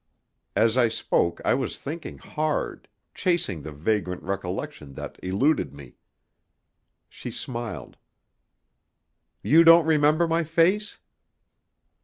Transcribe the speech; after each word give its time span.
As 0.55 0.79
I 0.79 0.87
spoke 0.87 1.39
I 1.45 1.53
was 1.53 1.77
thinking 1.77 2.17
hard, 2.17 2.87
chasing 3.13 3.61
the 3.61 3.71
vagrant 3.71 4.23
recollection 4.23 4.93
that 4.93 5.19
eluded 5.21 5.75
me. 5.75 5.93
She 7.07 7.29
smiled. 7.29 7.97
"You 9.43 9.63
don't 9.63 9.85
remember 9.85 10.27
my 10.27 10.43
face?" 10.43 10.97